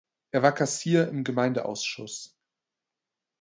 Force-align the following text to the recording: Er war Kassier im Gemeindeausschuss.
Er 0.31 0.41
war 0.41 0.51
Kassier 0.55 1.07
im 1.09 1.23
Gemeindeausschuss. 1.23 2.35